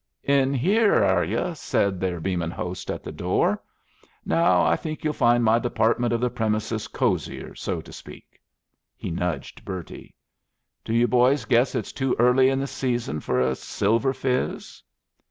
'""In 0.41 0.51
here, 0.55 1.03
are 1.03 1.23
you?" 1.23 1.53
said 1.53 1.99
their 1.99 2.19
beaming 2.19 2.49
host 2.49 2.89
at 2.89 3.03
the 3.03 3.11
door. 3.11 3.61
"Now, 4.25 4.63
I 4.63 4.75
think 4.75 5.03
you'd 5.03 5.13
find 5.15 5.43
my 5.43 5.59
department 5.59 6.11
of 6.11 6.19
the 6.21 6.31
premises 6.31 6.87
cosier, 6.87 7.53
so 7.53 7.81
to 7.81 7.93
speak." 7.93 8.41
He 8.95 9.11
nudged 9.11 9.63
Bertie. 9.63 10.15
"Do 10.83 10.91
you 10.95 11.07
boys 11.07 11.45
guess 11.45 11.75
it's 11.75 11.93
too 11.93 12.15
early 12.17 12.49
in 12.49 12.59
the 12.59 12.65
season 12.65 13.19
for 13.19 13.39
a 13.39 13.53
silver 13.53 14.11
fizz?" 14.11 14.81